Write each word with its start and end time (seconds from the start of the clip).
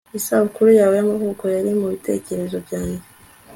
Isabukuru 0.19 0.69
yawe 0.79 0.93
yamavuko 0.99 1.43
yari 1.55 1.69
mubitekerezo 1.79 2.57
byanjye 2.65 3.03